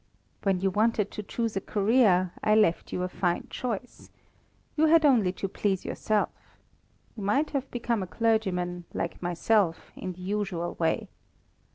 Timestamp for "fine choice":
3.07-4.09